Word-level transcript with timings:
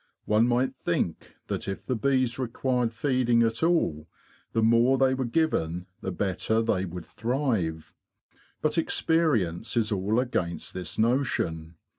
One 0.25 0.47
might 0.47 0.75
think 0.75 1.35
that 1.45 1.67
if 1.67 1.85
the 1.85 1.95
bees 1.95 2.39
required 2.39 2.91
feeding 2.91 3.43
at 3.43 3.61
all, 3.61 4.07
the 4.51 4.63
more 4.63 4.97
they 4.97 5.13
were 5.13 5.25
given 5.25 5.85
the 6.01 6.11
better 6.11 6.59
they 6.59 6.85
would 6.85 7.05
thrive. 7.05 7.93
But 8.63 8.79
experience 8.79 9.77
is 9.77 9.91
all 9.91 10.19
against 10.19 10.73
this 10.73 10.97
notion. 10.97 11.75